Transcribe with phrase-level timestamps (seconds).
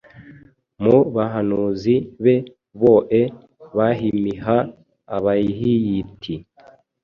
[0.83, 1.93] Mu bahanuzi
[2.23, 2.35] be
[2.81, 3.21] boe
[3.77, 4.57] bahimiha
[5.15, 6.35] abahyiti